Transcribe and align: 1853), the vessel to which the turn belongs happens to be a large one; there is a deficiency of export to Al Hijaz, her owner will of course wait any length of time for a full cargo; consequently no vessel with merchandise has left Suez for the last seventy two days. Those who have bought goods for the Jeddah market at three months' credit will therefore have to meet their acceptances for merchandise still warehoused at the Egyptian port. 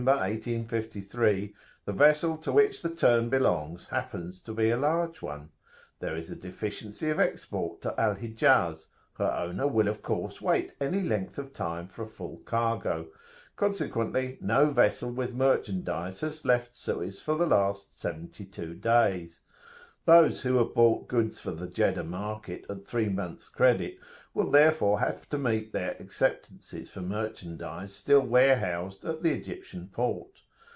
1853), 0.07 1.53
the 1.85 1.93
vessel 1.93 2.35
to 2.35 2.51
which 2.51 2.81
the 2.81 2.89
turn 2.89 3.29
belongs 3.29 3.85
happens 3.89 4.41
to 4.41 4.51
be 4.51 4.71
a 4.71 4.75
large 4.75 5.21
one; 5.21 5.49
there 5.99 6.15
is 6.15 6.31
a 6.31 6.35
deficiency 6.35 7.11
of 7.11 7.19
export 7.19 7.83
to 7.83 7.93
Al 8.01 8.15
Hijaz, 8.15 8.87
her 9.19 9.31
owner 9.31 9.67
will 9.67 9.87
of 9.87 10.01
course 10.01 10.41
wait 10.41 10.75
any 10.81 11.01
length 11.03 11.37
of 11.37 11.53
time 11.53 11.87
for 11.87 12.01
a 12.01 12.07
full 12.07 12.37
cargo; 12.45 13.09
consequently 13.55 14.39
no 14.41 14.71
vessel 14.71 15.11
with 15.11 15.35
merchandise 15.35 16.21
has 16.21 16.45
left 16.45 16.75
Suez 16.75 17.21
for 17.21 17.35
the 17.35 17.45
last 17.45 17.99
seventy 17.99 18.43
two 18.43 18.73
days. 18.73 19.41
Those 20.05 20.41
who 20.41 20.57
have 20.57 20.73
bought 20.73 21.07
goods 21.07 21.39
for 21.39 21.51
the 21.51 21.67
Jeddah 21.67 22.03
market 22.05 22.65
at 22.67 22.87
three 22.87 23.07
months' 23.07 23.49
credit 23.49 23.99
will 24.33 24.49
therefore 24.49 24.99
have 24.99 25.29
to 25.29 25.37
meet 25.37 25.73
their 25.73 25.91
acceptances 26.01 26.89
for 26.89 27.01
merchandise 27.01 27.93
still 27.93 28.21
warehoused 28.21 29.05
at 29.05 29.21
the 29.21 29.31
Egyptian 29.31 29.89
port. 29.89 30.41